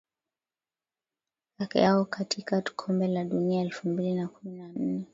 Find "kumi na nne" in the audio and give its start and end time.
4.27-5.05